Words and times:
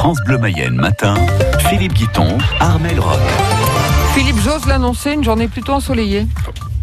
France 0.00 0.20
Bleu 0.24 0.38
Mayenne 0.38 0.76
matin, 0.76 1.12
Philippe 1.68 1.92
Guiton, 1.92 2.38
Armel 2.58 2.98
Rock. 2.98 3.20
Philippe, 4.14 4.38
j'ose 4.42 4.64
l'annoncer, 4.64 5.12
une 5.12 5.22
journée 5.22 5.46
plutôt 5.46 5.74
ensoleillée. 5.74 6.26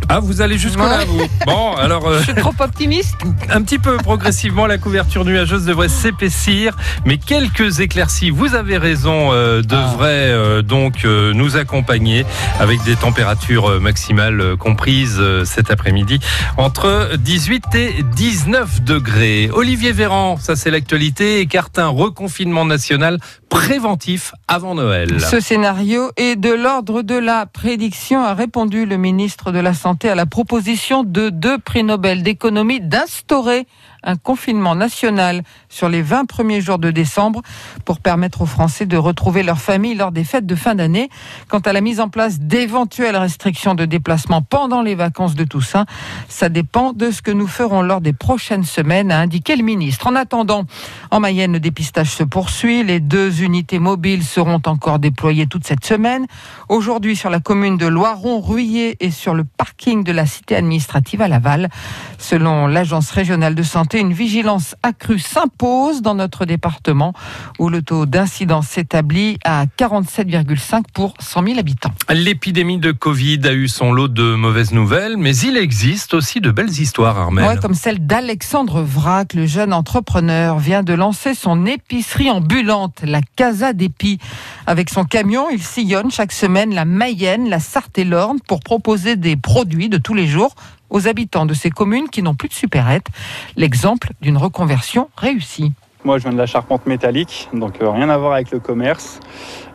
Ah, 0.09 0.19
vous 0.21 0.39
allez 0.41 0.57
jusque-là, 0.57 1.03
vous 1.05 1.21
Bon, 1.45 1.75
alors, 1.75 2.07
euh, 2.07 2.19
Je 2.19 2.23
suis 2.31 2.33
trop 2.35 2.53
optimiste. 2.59 3.15
un 3.49 3.61
petit 3.61 3.77
peu 3.77 3.97
progressivement, 3.97 4.65
la 4.65 4.77
couverture 4.77 5.25
nuageuse 5.25 5.65
devrait 5.65 5.89
s'épaissir, 5.89 6.77
mais 7.05 7.17
quelques 7.17 7.81
éclaircies, 7.81 8.29
vous 8.29 8.55
avez 8.55 8.77
raison, 8.77 9.33
euh, 9.33 9.61
devraient 9.61 10.31
euh, 10.31 10.61
donc 10.61 11.03
euh, 11.03 11.33
nous 11.33 11.57
accompagner 11.57 12.25
avec 12.59 12.81
des 12.85 12.95
températures 12.95 13.81
maximales 13.81 14.55
comprises 14.57 15.17
euh, 15.19 15.43
cet 15.43 15.71
après-midi 15.71 16.19
entre 16.55 17.11
18 17.17 17.75
et 17.75 18.03
19 18.15 18.83
degrés. 18.83 19.49
Olivier 19.51 19.91
Véran, 19.91 20.37
ça 20.39 20.55
c'est 20.55 20.71
l'actualité, 20.71 21.41
écarte 21.41 21.79
un 21.79 21.87
reconfinement 21.89 22.63
national 22.63 23.19
préventif 23.49 24.33
avant 24.47 24.75
Noël. 24.75 25.19
Ce 25.21 25.39
scénario 25.39 26.11
est 26.17 26.35
de 26.35 26.51
l'ordre 26.51 27.01
de 27.01 27.15
la 27.15 27.45
prédiction, 27.45 28.23
a 28.23 28.33
répondu 28.33 28.85
le 28.85 28.97
ministre 28.97 29.51
de 29.51 29.59
la 29.59 29.73
Santé 29.73 30.09
à 30.09 30.15
la 30.15 30.25
proposition 30.25 31.03
de 31.03 31.29
deux 31.29 31.57
prix 31.57 31.83
Nobel 31.83 32.23
d'économie 32.23 32.81
d'instaurer 32.81 33.67
un 34.07 34.15
confinement 34.15 34.73
national 34.73 35.43
sur 35.69 35.89
les 35.89 36.01
20 36.01 36.25
premiers 36.25 36.61
jours 36.61 36.79
de 36.79 36.89
décembre 36.89 37.41
pour 37.85 37.99
permettre 37.99 38.41
aux 38.41 38.45
Français 38.45 38.85
de 38.85 38.97
retrouver 38.97 39.43
leur 39.43 39.59
famille 39.59 39.95
lors 39.95 40.13
des 40.13 40.23
fêtes 40.23 40.45
de 40.45 40.55
fin 40.55 40.75
d'année. 40.75 41.09
Quant 41.49 41.59
à 41.59 41.73
la 41.73 41.81
mise 41.81 41.99
en 41.99 42.07
place 42.07 42.39
d'éventuelles 42.39 43.17
restrictions 43.17 43.75
de 43.75 43.85
déplacement 43.85 44.41
pendant 44.41 44.81
les 44.81 44.95
vacances 44.95 45.35
de 45.35 45.43
Toussaint, 45.43 45.85
ça 46.29 46.47
dépend 46.47 46.93
de 46.93 47.11
ce 47.11 47.21
que 47.21 47.31
nous 47.31 47.47
ferons 47.47 47.81
lors 47.81 47.99
des 47.99 48.13
prochaines 48.13 48.63
semaines, 48.63 49.11
a 49.11 49.19
indiqué 49.19 49.57
le 49.57 49.63
ministre. 49.63 50.07
En 50.07 50.15
attendant, 50.15 50.63
en 51.11 51.19
Mayenne, 51.19 51.51
le 51.51 51.59
dépistage 51.59 52.09
se 52.09 52.23
poursuit. 52.23 52.83
Les 52.85 53.01
deux 53.01 53.43
unités 53.43 53.79
mobiles 53.79 54.23
seront 54.23 54.61
encore 54.65 54.99
déployées 54.99 55.47
toute 55.47 55.67
cette 55.67 55.85
semaine. 55.85 56.27
Aujourd'hui, 56.69 57.17
sur 57.17 57.29
la 57.29 57.41
commune 57.41 57.77
de 57.77 57.87
Loiron-Ruillé 57.87 58.95
et 59.01 59.11
sur 59.11 59.33
le 59.33 59.43
parking 59.43 60.05
de 60.05 60.13
la 60.13 60.25
cité 60.25 60.55
administrative 60.55 61.21
à 61.21 61.27
Laval. 61.27 61.69
Selon 62.17 62.67
l'Agence 62.67 63.11
régionale 63.11 63.53
de 63.53 63.63
santé, 63.63 63.96
une 63.99 64.13
vigilance 64.13 64.75
accrue 64.83 65.19
s'impose 65.19 66.01
dans 66.01 66.15
notre 66.15 66.45
département 66.45 67.13
où 67.59 67.69
le 67.69 67.81
taux 67.81 68.05
d'incidence 68.05 68.67
s'établit 68.67 69.37
à 69.43 69.65
47,5 69.65 70.83
pour 70.93 71.13
100 71.19 71.43
000 71.45 71.59
habitants. 71.59 71.91
L'épidémie 72.09 72.77
de 72.77 72.91
Covid 72.91 73.39
a 73.45 73.53
eu 73.53 73.67
son 73.67 73.91
lot 73.91 74.07
de 74.07 74.35
mauvaises 74.35 74.71
nouvelles, 74.71 75.17
mais 75.17 75.35
il 75.37 75.57
existe 75.57 76.13
aussi 76.13 76.41
de 76.41 76.51
belles 76.51 76.79
histoires, 76.79 77.17
Armel. 77.17 77.47
Ouais, 77.47 77.57
comme 77.57 77.73
celle 77.73 78.05
d'Alexandre 78.05 78.81
Vrac, 78.81 79.33
le 79.33 79.45
jeune 79.45 79.73
entrepreneur, 79.73 80.59
vient 80.59 80.83
de 80.83 80.93
lancer 80.93 81.33
son 81.33 81.65
épicerie 81.65 82.29
ambulante, 82.29 83.01
la 83.03 83.21
Casa 83.35 83.73
d'Épis. 83.73 84.19
Avec 84.65 84.89
son 84.89 85.03
camion, 85.03 85.47
il 85.51 85.61
sillonne 85.61 86.11
chaque 86.11 86.31
semaine 86.31 86.73
la 86.73 86.85
Mayenne, 86.85 87.49
la 87.49 87.59
Sarthe 87.59 87.97
et 87.97 88.03
l'Orne 88.03 88.39
pour 88.47 88.59
proposer 88.59 89.15
des 89.15 89.35
produits 89.35 89.89
de 89.89 89.97
tous 89.97 90.13
les 90.13 90.27
jours 90.27 90.55
aux 90.89 91.07
habitants 91.07 91.45
de 91.45 91.53
ces 91.53 91.69
communes 91.69 92.09
qui 92.09 92.21
n'ont 92.21 92.35
plus 92.35 92.49
de 92.49 92.53
supérette. 92.53 93.07
L'exemple 93.55 94.11
d'une 94.21 94.37
reconversion 94.37 95.09
réussie. 95.17 95.73
Moi, 96.03 96.19
je 96.19 96.23
viens 96.23 96.31
de 96.31 96.37
la 96.37 96.45
charpente 96.45 96.85
métallique, 96.85 97.49
donc 97.53 97.81
euh, 97.81 97.89
rien 97.89 98.07
à 98.09 98.17
voir 98.17 98.33
avec 98.33 98.51
le 98.51 98.59
commerce. 98.59 99.19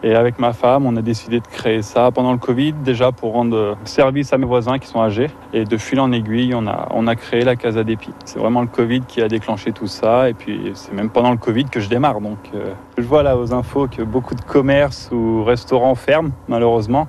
Et 0.05 0.15
avec 0.15 0.39
ma 0.39 0.53
femme, 0.53 0.87
on 0.87 0.97
a 0.97 1.03
décidé 1.03 1.41
de 1.41 1.47
créer 1.47 1.83
ça 1.83 2.11
pendant 2.11 2.33
le 2.33 2.39
Covid, 2.39 2.73
déjà 2.73 3.13
pour 3.13 3.33
rendre 3.33 3.57
euh, 3.57 3.75
service 3.85 4.33
à 4.33 4.39
mes 4.39 4.47
voisins 4.47 4.79
qui 4.79 4.87
sont 4.87 5.01
âgés. 5.01 5.31
Et 5.53 5.65
de 5.65 5.77
fil 5.77 5.99
en 6.01 6.11
aiguille, 6.13 6.55
on 6.55 6.67
a, 6.67 6.89
on 6.91 7.07
a 7.07 7.17
créé 7.17 7.43
la 7.43 7.57
Casa 7.57 7.83
d'Épis. 7.83 8.13
C'est 8.25 8.39
vraiment 8.39 8.63
le 8.63 8.69
Covid 8.69 9.01
qui 9.01 9.21
a 9.21 9.29
déclenché 9.29 9.73
tout 9.73 9.89
ça. 9.89 10.29
Et 10.29 10.35
puis, 10.35 10.71
c'est 10.75 10.93
même 10.93 11.11
pendant 11.11 11.33
le 11.33 11.37
Covid 11.37 11.65
que 11.67 11.81
je 11.81 11.89
démarre. 11.89 12.21
Donc, 12.21 12.39
euh, 12.55 12.73
je 12.99 13.03
vois 13.03 13.25
là 13.25 13.37
aux 13.37 13.53
infos 13.53 13.89
que 13.89 14.03
beaucoup 14.03 14.37
de 14.37 14.43
commerces 14.43 15.11
ou 15.13 15.43
restaurants 15.43 15.97
ferment, 15.97 16.31
malheureusement. 16.47 17.09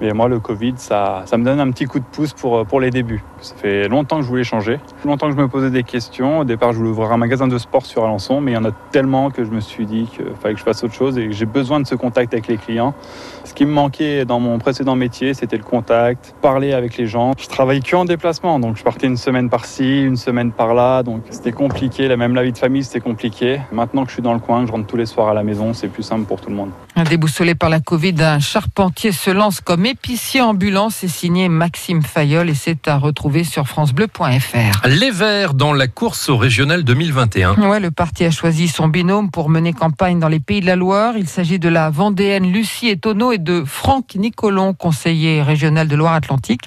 Mais 0.00 0.12
moi, 0.12 0.28
le 0.28 0.40
Covid, 0.40 0.74
ça, 0.76 1.22
ça 1.24 1.38
me 1.38 1.44
donne 1.44 1.60
un 1.60 1.70
petit 1.70 1.86
coup 1.86 1.98
de 1.98 2.04
pouce 2.04 2.34
pour, 2.34 2.66
pour 2.66 2.80
les 2.80 2.90
débuts. 2.90 3.24
Ça 3.40 3.54
fait 3.56 3.88
longtemps 3.88 4.18
que 4.18 4.22
je 4.22 4.28
voulais 4.28 4.44
changer. 4.44 4.78
Longtemps 5.04 5.28
que 5.28 5.36
je 5.36 5.40
me 5.40 5.48
posais 5.48 5.70
des 5.70 5.82
questions. 5.82 6.40
Au 6.40 6.44
départ, 6.44 6.72
je 6.72 6.78
voulais 6.78 6.90
ouvrir 6.90 7.12
un 7.12 7.16
magasin 7.16 7.48
de 7.48 7.58
sport 7.58 7.84
sur 7.84 8.04
Alençon, 8.04 8.40
mais 8.42 8.52
il 8.52 8.54
y 8.54 8.58
en 8.58 8.64
a 8.64 8.72
tellement 8.90 9.30
que 9.30 9.44
je 9.44 9.50
me 9.50 9.60
suis 9.60 9.86
dit 9.86 10.06
qu'il 10.14 10.24
fallait 10.40 10.54
que 10.54 10.60
je 10.60 10.64
fasse 10.64 10.82
autre 10.84 10.94
chose 10.94 11.16
et 11.18 11.26
que 11.26 11.32
j'ai 11.32 11.46
besoin 11.46 11.80
de 11.80 11.86
ce 11.86 11.94
contact 11.94 12.34
avec 12.34 12.48
les 12.48 12.56
clients. 12.56 12.94
Ce 13.44 13.54
qui 13.54 13.64
me 13.64 13.72
manquait 13.72 14.24
dans 14.24 14.40
mon 14.40 14.58
précédent 14.58 14.96
métier, 14.96 15.34
c'était 15.34 15.56
le 15.56 15.62
contact, 15.62 16.34
parler 16.42 16.72
avec 16.72 16.96
les 16.96 17.06
gens. 17.06 17.32
Je 17.38 17.46
travaillais 17.46 17.80
que 17.80 17.92
en 17.96 18.04
déplacement, 18.04 18.58
donc 18.58 18.76
je 18.76 18.82
partais 18.82 19.06
une 19.06 19.16
semaine 19.16 19.50
par-ci, 19.50 20.02
une 20.02 20.16
semaine 20.16 20.52
par-là, 20.52 21.02
donc 21.02 21.22
c'était 21.30 21.52
compliqué. 21.52 22.08
Là, 22.08 22.16
Même 22.16 22.34
la 22.34 22.42
vie 22.42 22.52
de 22.52 22.58
famille, 22.58 22.84
c'était 22.84 23.00
compliqué. 23.00 23.60
Maintenant 23.70 24.02
que 24.04 24.08
je 24.08 24.14
suis 24.14 24.22
dans 24.22 24.34
le 24.34 24.40
coin, 24.40 24.62
que 24.62 24.68
je 24.68 24.72
rentre 24.72 24.86
tous 24.86 24.96
les 24.96 25.06
soirs 25.06 25.28
à 25.28 25.34
la 25.34 25.42
maison, 25.42 25.72
c'est 25.74 25.88
plus 25.88 26.02
simple 26.02 26.24
pour 26.24 26.40
tout 26.40 26.50
le 26.50 26.56
monde. 26.56 26.70
Déboussolé 27.08 27.54
par 27.54 27.68
la 27.68 27.80
Covid, 27.80 28.14
un 28.20 28.38
charpentier 28.38 29.12
se 29.12 29.30
lance 29.30 29.60
comme 29.60 29.86
épicier 29.86 30.40
ambulant. 30.40 30.90
C'est 30.90 31.08
signé 31.08 31.48
Maxime 31.48 32.02
Fayol 32.02 32.50
et 32.50 32.54
c'est 32.54 32.88
à 32.88 32.96
retrouver 32.96 33.44
sur 33.44 33.66
francebleu.fr. 33.66 34.86
Les 34.88 35.10
Verts 35.10 35.54
dans 35.54 35.72
la 35.72 35.88
course 35.88 36.28
au 36.28 36.36
régional 36.36 36.84
2021. 36.84 37.54
Ouais, 37.68 37.80
le 37.80 37.90
parti 37.90 38.24
a 38.24 38.30
choisi 38.32 38.66
son 38.66 38.88
binôme 38.88 39.30
pour 39.30 39.48
mener 39.48 39.72
campagne 39.72 40.18
dans 40.18 40.28
les 40.28 40.40
Pays 40.40 40.60
de 40.60 40.66
la 40.66 40.74
Loire. 40.74 41.16
Il 41.16 41.28
s'agit 41.28 41.58
de 41.58 41.68
la 41.68 41.90
Vendéenne 41.90 42.50
Lucie 42.50 42.88
Etonneau 42.88 43.30
et 43.30 43.38
de 43.38 43.62
Franck 43.64 44.16
Nicolon, 44.16 44.74
conseiller 44.74 45.42
régional 45.42 45.86
de 45.86 45.94
Loire-Atlantique. 45.94 46.62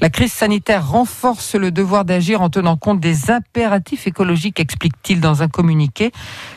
La 0.00 0.10
crise 0.10 0.32
sanitaire 0.32 0.88
renforce 0.88 1.56
le 1.56 1.72
devoir 1.72 2.04
d'agir 2.04 2.40
en 2.40 2.50
tenant 2.50 2.76
compte 2.76 3.00
des 3.00 3.30
impératifs 3.32 4.06
écologiques, 4.06 4.60
explique-t-il 4.60 5.20
dans 5.20 5.42
un 5.42 5.48
communiqué. 5.48 6.12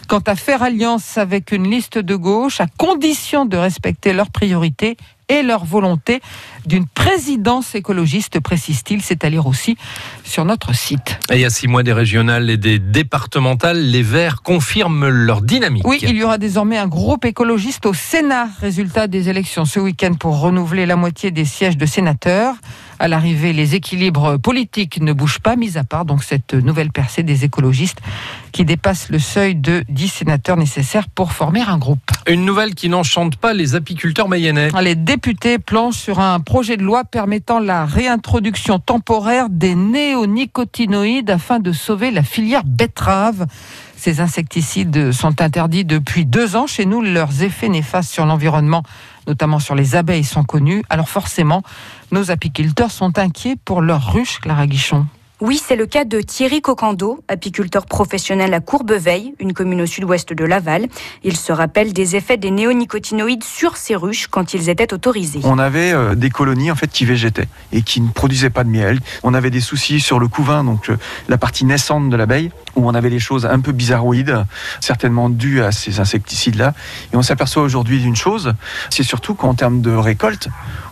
Quant 0.08 0.20
à 0.20 0.36
faire 0.36 0.62
alliance 0.62 1.18
avec 1.18 1.52
une 1.52 1.68
liste 1.68 1.98
de 1.98 2.16
gauche, 2.16 2.62
à 2.62 2.68
condition 2.78 3.46
de 3.46 3.58
respecter 3.58 4.14
leurs 4.14 4.30
priorités 4.30 4.98
et 5.32 5.44
leur 5.44 5.64
volonté 5.64 6.22
d'une 6.66 6.86
présidence 6.86 7.74
écologiste, 7.74 8.40
précise-t-il, 8.40 9.02
c'est 9.02 9.24
à 9.24 9.30
lire 9.30 9.48
aussi 9.48 9.78
sur 10.24 10.46
notre 10.46 10.76
site. 10.76 11.18
Et 11.32 11.36
il 11.36 11.42
y 11.42 11.46
a 11.46 11.50
six 11.50 11.68
mois 11.68 11.84
des 11.84 11.94
régionales 11.94 12.50
et 12.50 12.58
des 12.58 12.78
départementales, 12.78 13.82
les 13.82 14.04
Verts 14.04 14.42
confirment 14.44 15.08
leur 15.08 15.42
dynamique. 15.42 15.88
Oui, 15.88 16.00
il 16.02 16.16
y 16.16 16.24
aura 16.24 16.38
désormais 16.38 16.78
un 16.78 16.88
groupe 16.88 17.26
écologiste 17.26 17.86
au 17.86 17.94
Sénat. 17.94 18.50
Résultat 18.60 19.08
des 19.08 19.30
élections 19.30 19.66
ce 19.66 19.80
week-end 19.80 20.14
pour 20.14 20.40
renouveler 20.40 20.86
la 20.86 20.98
moitié 20.98 21.32
des 21.32 21.46
sièges 21.46 21.78
de 21.78 21.86
sénateurs. 21.86 22.56
À 23.02 23.08
l'arrivée, 23.08 23.52
les 23.52 23.74
équilibres 23.74 24.38
politiques 24.38 25.02
ne 25.02 25.12
bougent 25.12 25.40
pas, 25.40 25.56
mis 25.56 25.76
à 25.76 25.84
part 25.84 26.06
donc 26.06 26.24
cette 26.24 26.54
nouvelle 26.54 26.92
percée 26.92 27.24
des 27.24 27.44
écologistes 27.46 27.98
qui 28.52 28.64
dépasse 28.64 29.10
le 29.10 29.18
seuil 29.18 29.56
de 29.56 29.84
10 29.90 30.08
sénateurs 30.08 30.56
nécessaires 30.56 31.10
pour 31.10 31.32
former 31.32 31.62
un 31.62 31.80
groupe. 31.80 32.12
Une 32.28 32.46
nouvelle 32.46 32.76
qui 32.76 32.90
n'enchante 32.90 33.38
pas 33.38 33.54
les 33.54 33.74
apiculteurs 33.74 34.30
mayennais. 34.30 34.70
Les 34.84 34.94
députés 34.94 35.58
planchent 35.58 35.96
sur 35.96 36.20
un 36.20 36.40
projet 36.42 36.78
de 36.78 36.84
loi 36.84 37.04
permettant 37.04 37.60
la 37.60 37.86
réintroduction 37.86 38.78
temporaire 38.78 39.50
des 39.50 39.74
néonicotinoïdes 39.74 41.32
afin 41.32 41.58
de 41.58 41.72
sauver 41.72 42.12
la 42.12 42.22
filière 42.22 42.64
betterave. 42.64 43.48
Ces 43.98 44.20
insecticides 44.20 45.12
sont 45.12 45.42
interdits 45.42 45.86
depuis 45.86 46.26
deux 46.26 46.56
ans 46.56 46.68
chez 46.68 46.86
nous. 46.86 47.02
Leurs 47.02 47.42
effets 47.42 47.70
néfastes 47.70 48.12
sur 48.12 48.28
l'environnement, 48.28 48.84
notamment 49.28 49.60
sur 49.60 49.76
les 49.76 49.96
abeilles, 49.96 50.24
sont 50.24 50.44
connus. 50.44 50.84
Alors 50.90 51.10
forcément, 51.10 51.64
nos 52.12 52.32
apiculteurs 52.32 52.92
sont 52.92 53.18
inquiets 53.18 53.56
pour 53.56 53.82
leurs 53.82 54.14
ruches, 54.14 54.40
Clara 54.40 54.68
Guichon. 54.68 55.06
Oui, 55.42 55.60
c'est 55.60 55.76
le 55.76 55.88
cas 55.88 56.06
de 56.06 56.22
Thierry 56.22 56.62
Cocando, 56.62 57.24
apiculteur 57.28 57.88
professionnel 57.88 58.54
à 58.54 58.60
Courbeveille, 58.60 59.34
une 59.40 59.54
commune 59.54 59.82
au 59.82 59.88
sud-ouest 59.88 60.34
de 60.34 60.46
Laval. 60.46 60.86
Il 61.24 61.36
se 61.36 61.52
rappelle 61.52 61.94
des 61.94 62.16
effets 62.16 62.38
des 62.38 62.52
néonicotinoïdes 62.52 63.44
sur 63.44 63.76
ces 63.76 63.96
ruches 63.96 64.28
quand 64.28 64.54
ils 64.54 64.70
étaient 64.70 64.94
autorisés. 64.94 65.40
On 65.44 65.58
avait 65.58 65.94
euh, 65.94 66.14
des 66.14 66.30
colonies 66.30 66.70
en 66.70 66.76
fait 66.76 66.92
qui 66.92 67.06
végétaient 67.06 67.48
et 67.72 67.82
qui 67.82 68.02
ne 68.02 68.10
produisaient 68.10 68.52
pas 68.52 68.64
de 68.64 68.70
miel. 68.70 69.00
On 69.24 69.34
avait 69.34 69.50
des 69.50 69.62
soucis 69.62 70.00
sur 70.00 70.20
le 70.20 70.28
couvain, 70.28 70.64
donc 70.64 70.92
euh, 70.92 70.98
la 71.28 71.40
partie 71.40 71.66
naissante 71.66 72.12
de 72.12 72.16
l'abeille, 72.16 72.52
où 72.76 72.88
on 72.88 72.94
avait 72.94 73.10
des 73.10 73.18
choses 73.18 73.48
un 73.48 73.62
peu 73.62 73.72
bizarroïdes, 73.72 74.46
certainement 74.80 75.28
dues 75.28 75.64
à 75.64 75.72
ces 75.72 76.00
insecticides-là. 76.00 76.76
Et 77.14 77.18
on 77.18 77.24
s'aperçoit 77.24 77.64
aujourd'hui 77.64 78.00
d'une 78.00 78.16
chose, 78.16 78.54
c'est 78.92 79.02
surtout 79.02 79.34
qu'en 79.34 79.56
termes 79.56 79.82
de 79.82 79.90
récolte, 79.90 80.50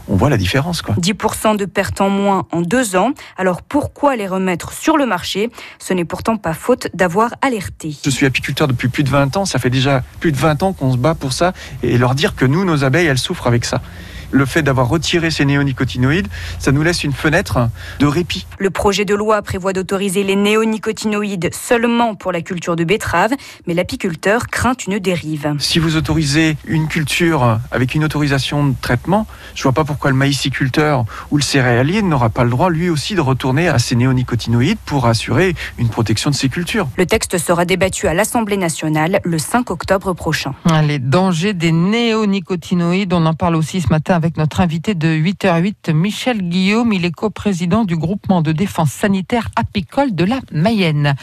on 0.10 0.16
voit 0.16 0.30
la 0.30 0.38
différence. 0.38 0.82
Quoi. 0.82 0.96
10% 0.96 1.56
de 1.56 1.66
pertes 1.66 2.02
en 2.02 2.10
moins 2.10 2.48
en 2.52 2.62
deux 2.62 2.96
ans. 2.96 3.12
Alors 3.38 3.62
pourquoi 3.62 4.16
les 4.16 4.28
remettre 4.28 4.74
sur 4.74 4.98
le 4.98 5.06
marché? 5.06 5.50
Ce 5.80 5.94
n'est 5.94 6.06
pourtant 6.06 6.38
pas 6.38 6.54
faute 6.54 6.88
d'avoir 6.94 7.34
alerté. 7.42 7.96
Je 8.04 8.10
suis 8.10 8.26
apiculteur 8.26 8.68
depuis 8.68 8.90
plus 8.90 9.04
de 9.04 9.10
20 9.10 9.38
ans, 9.38 9.46
ça 9.46 9.60
fait 9.60 9.70
déjà 9.70 10.04
plus 10.20 10.32
de 10.32 10.38
20 10.38 10.64
ans 10.64 10.74
qu'on 10.74 10.92
se 10.92 10.98
bat 10.98 11.16
pour 11.16 11.34
ça, 11.34 11.54
et 11.84 11.98
leur 11.98 12.16
dire 12.16 12.36
que 12.36 12.46
nous, 12.46 12.66
nos 12.66 12.84
abeilles, 12.84 13.08
elles 13.08 13.18
souffrent 13.18 13.48
avec 13.48 13.66
ça. 13.66 13.82
Le 14.32 14.46
fait 14.46 14.62
d'avoir 14.62 14.88
retiré 14.88 15.32
ces 15.32 15.46
néonicotinoïdes, 15.46 16.28
ça 16.60 16.72
nous 16.72 16.84
laisse 16.84 17.04
une 17.04 17.14
fenêtre 17.14 17.70
de 18.00 18.06
répit. 18.06 18.46
Le 18.60 18.70
projet 18.70 19.06
de 19.06 19.16
loi 19.16 19.42
prévoit 19.42 19.74
d'autoriser 19.74 20.24
les 20.24 20.36
néonicotinoïdes 20.36 21.54
seulement 21.54 22.16
pour 22.16 22.32
la 22.32 22.42
culture 22.42 22.76
de 22.76 22.84
betterave, 22.84 23.32
mais 23.68 23.74
l'apiculteur 23.74 24.48
craint 24.48 24.76
une 24.88 25.00
dérive. 25.00 25.56
Si 25.60 25.80
vous 25.80 25.96
autorisez 25.96 26.58
une 26.66 26.88
culture 26.88 27.60
avec 27.72 27.96
une 27.96 28.04
autorisation 28.04 28.68
de 28.68 28.76
traitement, 28.82 29.28
je 29.56 29.64
vois 29.64 29.72
pas 29.72 29.84
pourquoi 29.84 30.12
le 30.12 30.16
maïsiculteur 30.16 31.06
ou 31.32 31.38
le 31.38 31.44
céréalier 31.44 32.02
n'aura 32.02 32.30
pas 32.30 32.44
le 32.44 32.50
droit 32.50 32.70
lui 32.70 32.90
aussi 32.90 33.16
de 33.16 33.22
retourner 33.22 33.68
à 33.68 33.80
ces 33.80 33.96
néonicotinoïdes 33.96 34.78
pour 34.86 35.08
assurer 35.08 35.56
une 35.78 35.90
protection 35.90 36.30
de 36.30 36.36
ses 36.36 36.50
cultures. 36.50 36.88
Le 36.98 37.06
texte 37.06 37.38
sera 37.38 37.66
débattu 37.66 38.08
à 38.08 38.14
l'Assemblée 38.14 38.58
nationale 38.58 39.20
le 39.24 39.40
5 39.40 39.72
octobre 39.72 40.14
prochain. 40.14 40.54
Les 40.84 41.00
dangers 41.00 41.54
des 41.54 41.72
néonicotinoïdes, 41.72 43.14
on 43.14 43.26
en 43.26 43.34
parle 43.34 43.56
aussi 43.56 43.82
ce 43.82 43.90
matin 43.90 44.19
avec 44.20 44.36
notre 44.36 44.60
invité 44.60 44.96
de 44.96 45.08
8h08, 45.08 45.94
Michel 45.94 46.42
Guillaume. 46.42 46.92
Il 46.92 47.06
est 47.06 47.12
coprésident 47.12 47.86
du 47.86 47.96
groupement 47.96 48.42
de 48.42 48.52
défense 48.52 48.92
sanitaire 48.92 49.48
apicole 49.56 50.14
de 50.14 50.26
la 50.26 50.42
Mayenne. 50.52 51.16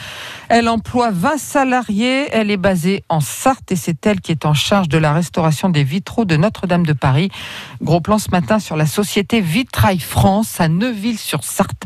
Elle 0.49 0.67
emploie 0.67 1.11
20 1.11 1.37
salariés, 1.37 2.27
elle 2.31 2.49
est 2.49 2.57
basée 2.57 3.03
en 3.07 3.19
Sarthe 3.19 3.71
et 3.71 3.75
c'est 3.75 4.03
elle 4.07 4.19
qui 4.19 4.31
est 4.31 4.47
en 4.47 4.55
charge 4.55 4.89
de 4.89 4.97
la 4.97 5.13
restauration 5.13 5.69
des 5.69 5.83
vitraux 5.83 6.25
de 6.25 6.37
Notre-Dame 6.37 6.87
de 6.87 6.93
Paris. 6.93 7.29
Gros 7.83 8.01
plan 8.01 8.17
ce 8.17 8.31
matin 8.31 8.57
sur 8.57 8.75
la 8.75 8.87
société 8.87 9.41
Vitrail 9.41 9.99
France 9.99 10.59
à 10.59 10.67
Neuville-sur-Sarthe. 10.67 11.83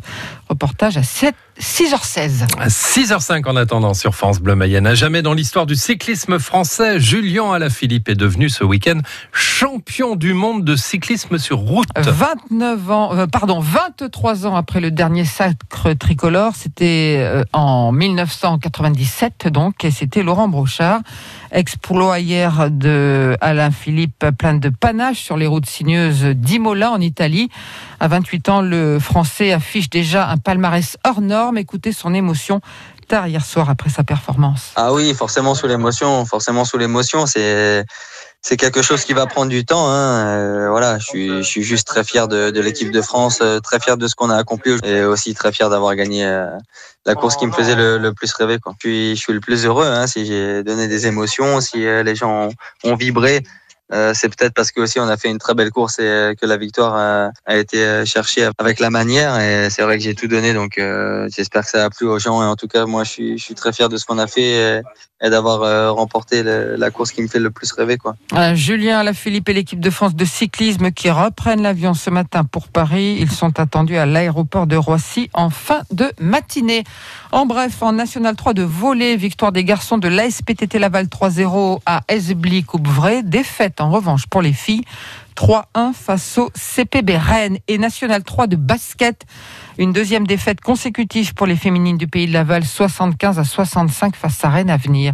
Reportage 0.47 0.95
à 0.95 1.03
7 1.03 1.35
6h16. 1.59 2.47
À 2.57 2.67
6h05 2.67 3.47
en 3.47 3.55
attendant 3.55 3.93
sur 3.93 4.15
France 4.15 4.39
Bleu 4.39 4.55
Mayenne. 4.55 4.87
À 4.87 4.95
jamais 4.95 5.21
dans 5.21 5.33
l'histoire 5.33 5.65
du 5.65 5.75
cyclisme 5.75 6.39
français, 6.39 6.99
Julien 6.99 7.51
Alaphilippe 7.51 8.09
est 8.09 8.15
devenu 8.15 8.49
ce 8.49 8.63
week-end 8.63 8.99
champion 9.31 10.15
du 10.15 10.33
monde 10.33 10.63
de 10.63 10.75
cyclisme 10.75 11.37
sur 11.37 11.59
route. 11.59 11.87
29 11.95 12.91
ans, 12.91 13.15
euh, 13.15 13.27
pardon, 13.27 13.59
23 13.59 14.47
ans 14.47 14.55
après 14.55 14.79
le 14.79 14.91
dernier 14.91 15.25
sacre 15.25 15.93
tricolore, 15.93 16.53
c'était 16.55 17.17
euh, 17.19 17.43
en 17.53 17.91
1997 17.91 19.47
donc, 19.49 19.83
et 19.83 19.91
c'était 19.91 20.23
Laurent 20.23 20.47
Brochard. 20.47 21.01
Exploit 21.51 22.19
hier 22.19 22.71
de 22.71 23.35
Alain 23.41 23.71
Philippe 23.71 24.25
plein 24.37 24.53
de 24.53 24.69
panache 24.69 25.19
sur 25.19 25.35
les 25.35 25.47
routes 25.47 25.65
sinueuses 25.65 26.23
d'Imola 26.23 26.91
en 26.91 27.01
Italie. 27.01 27.49
À 27.99 28.07
28 28.07 28.49
ans, 28.49 28.61
le 28.61 28.99
Français 28.99 29.51
affiche 29.51 29.89
déjà 29.89 30.29
un 30.29 30.37
palmarès 30.37 30.97
hors 31.03 31.21
norme. 31.21 31.40
Écoutez 31.57 31.91
son 31.91 32.13
émotion 32.13 32.61
tard 33.07 33.27
hier 33.27 33.43
soir 33.43 33.69
après 33.69 33.89
sa 33.89 34.03
performance. 34.03 34.71
Ah 34.75 34.93
oui, 34.93 35.13
forcément 35.13 35.55
sous 35.55 35.67
l'émotion, 35.67 36.25
forcément 36.25 36.63
sous 36.63 36.77
l'émotion. 36.77 37.25
C'est 37.25 37.83
c'est 38.43 38.57
quelque 38.57 38.81
chose 38.81 39.05
qui 39.05 39.13
va 39.13 39.27
prendre 39.27 39.49
du 39.49 39.65
temps. 39.65 39.87
Hein. 39.87 40.25
Euh, 40.25 40.69
voilà, 40.69 40.97
je 40.97 41.05
suis, 41.05 41.27
je 41.37 41.41
suis 41.43 41.63
juste 41.63 41.87
très 41.87 42.03
fier 42.03 42.27
de, 42.27 42.59
l'équipe 42.59 42.91
de 42.91 43.01
France, 43.01 43.39
euh, 43.41 43.59
très 43.59 43.79
fier 43.79 43.97
de 43.97 44.07
ce 44.07 44.15
qu'on 44.15 44.29
a 44.31 44.35
accompli 44.35 44.77
et 44.83 45.03
aussi 45.03 45.35
très 45.35 45.51
fier 45.51 45.69
d'avoir 45.69 45.95
gagné 45.95 46.25
euh, 46.25 46.47
la 47.05 47.13
course 47.13 47.35
qui 47.35 47.45
me 47.45 47.51
faisait 47.51 47.75
le, 47.75 48.11
plus 48.13 48.33
rêver. 48.33 48.57
Quoi. 48.57 48.73
Je, 48.83 49.13
suis, 49.15 49.33
le 49.33 49.39
plus 49.39 49.65
heureux 49.65 49.85
hein, 49.85 50.07
si 50.07 50.25
j'ai 50.25 50.63
donné 50.63 50.87
des 50.87 51.05
émotions, 51.05 51.61
si 51.61 51.79
les 51.79 52.15
gens 52.15 52.49
ont 52.83 52.95
vibré. 52.95 53.43
Euh, 53.93 54.13
c'est 54.15 54.29
peut-être 54.29 54.53
parce 54.53 54.71
que 54.71 54.79
aussi 54.81 54.99
on 54.99 55.07
a 55.07 55.17
fait 55.17 55.29
une 55.29 55.37
très 55.37 55.53
belle 55.53 55.71
course 55.71 55.99
et 55.99 56.03
euh, 56.03 56.33
que 56.33 56.45
la 56.45 56.57
victoire 56.57 56.95
a, 56.95 57.31
a 57.45 57.57
été 57.57 57.83
euh, 57.83 58.05
cherchée 58.05 58.47
avec 58.57 58.79
la 58.79 58.89
manière. 58.89 59.39
Et 59.39 59.69
c'est 59.69 59.81
vrai 59.81 59.97
que 59.97 60.03
j'ai 60.03 60.15
tout 60.15 60.27
donné, 60.27 60.53
donc 60.53 60.77
euh, 60.77 61.27
j'espère 61.35 61.63
que 61.63 61.69
ça 61.69 61.85
a 61.85 61.89
plu 61.89 62.07
aux 62.07 62.19
gens. 62.19 62.41
Et 62.41 62.45
en 62.45 62.55
tout 62.55 62.67
cas, 62.67 62.85
moi, 62.85 63.03
je 63.03 63.37
suis, 63.37 63.55
très 63.55 63.73
fier 63.73 63.89
de 63.89 63.97
ce 63.97 64.05
qu'on 64.05 64.17
a 64.17 64.27
fait 64.27 64.81
et, 65.23 65.29
d'avoir 65.29 65.61
euh, 65.61 65.91
remporté 65.91 66.41
la 66.43 66.89
course 66.89 67.11
qui 67.11 67.21
me 67.21 67.27
fait 67.27 67.39
le 67.39 67.51
plus 67.51 67.71
rêver. 67.73 67.97
Quoi. 67.97 68.15
Euh, 68.33 68.55
Julien 68.55 68.99
Alaphilippe 68.99 69.49
et 69.49 69.53
l'équipe 69.53 69.79
de 69.79 69.89
France 69.89 70.15
de 70.15 70.25
cyclisme 70.25 70.91
qui 70.91 71.11
reprennent 71.11 71.61
l'avion 71.61 71.93
ce 71.93 72.09
matin 72.09 72.43
pour 72.43 72.69
Paris. 72.69 73.17
Ils 73.19 73.29
sont 73.29 73.59
attendus 73.59 73.97
à 73.97 74.05
l'aéroport 74.05 74.67
de 74.67 74.75
Roissy 74.75 75.29
en 75.33 75.49
fin 75.49 75.81
de 75.91 76.11
matinée. 76.19 76.83
En 77.31 77.45
bref, 77.45 77.81
en 77.81 77.93
National 77.93 78.35
3 78.35 78.53
de 78.53 78.63
volley, 78.63 79.15
victoire 79.15 79.51
des 79.51 79.63
garçons 79.63 79.97
de 79.97 80.07
l'ASPTT 80.07 80.79
Laval 80.79 81.05
3-0 81.05 81.79
à 81.85 82.01
Esbly 82.07 82.63
Coupvray. 82.63 83.21
Défaite 83.23 83.80
en 83.81 83.89
revanche 83.89 84.27
pour 84.27 84.41
les 84.41 84.53
filles. 84.53 84.83
3-1 85.35 85.93
face 85.93 86.37
au 86.37 86.51
CPB 86.53 87.17
Rennes 87.17 87.57
et 87.67 87.77
National 87.77 88.23
3 88.23 88.47
de 88.47 88.55
basket. 88.55 89.25
Une 89.77 89.93
deuxième 89.93 90.27
défaite 90.27 90.61
consécutive 90.61 91.33
pour 91.33 91.47
les 91.47 91.55
féminines 91.55 91.97
du 91.97 92.07
pays 92.07 92.27
de 92.27 92.33
Laval, 92.33 92.63
75 92.65 93.39
à 93.39 93.43
65 93.43 94.15
face 94.15 94.43
à 94.43 94.49
Rennes 94.49 94.69
à 94.69 94.77
venir. 94.77 95.13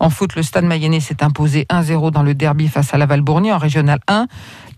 En 0.00 0.10
foot, 0.10 0.34
le 0.36 0.42
Stade 0.42 0.64
Mayennais 0.64 1.00
s'est 1.00 1.22
imposé 1.22 1.66
1-0 1.70 2.10
dans 2.12 2.22
le 2.22 2.34
derby 2.34 2.68
face 2.68 2.94
à 2.94 2.98
Laval-Bourgny 2.98 3.52
en 3.52 3.58
Régional 3.58 3.98
1. 4.08 4.26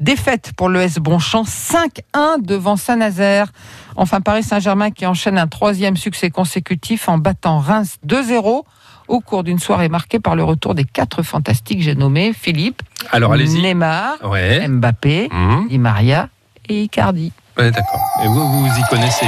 Défaite 0.01 0.53
pour 0.57 0.69
l'ES 0.69 0.99
Bonchamp, 1.01 1.43
5-1 1.45 2.41
devant 2.43 2.77
Saint-Nazaire. 2.77 3.49
Enfin, 3.97 4.21
Paris 4.21 4.43
Saint-Germain 4.45 4.91
qui 4.91 5.07
enchaîne 5.07 5.39
un 5.39 5.47
troisième 5.47 5.97
succès 5.97 6.31
consécutif 6.31 7.09
en 7.09 7.19
battant 7.19 7.59
Reims 7.59 7.99
2-0 8.07 8.63
au 9.09 9.21
cours 9.21 9.43
d'une 9.43 9.59
soirée 9.59 9.89
marquée 9.89 10.21
par 10.21 10.37
le 10.37 10.45
retour 10.45 10.75
des 10.75 10.85
quatre 10.85 11.23
fantastiques, 11.23 11.81
j'ai 11.83 11.95
nommé 11.95 12.33
Philippe, 12.35 12.83
Alors. 13.11 13.35
Neymar, 13.37 14.17
Ouais. 14.23 14.69
Mbappé, 14.69 15.29
Mmh. 15.33 15.69
Di 15.69 15.79
Maria 15.79 16.29
et 16.69 16.83
Icardi. 16.83 17.33
D'accord. 17.59 18.01
Et 18.23 18.29
vous, 18.29 18.49
vous 18.49 18.67
y 18.67 18.83
connaissez 18.89 19.27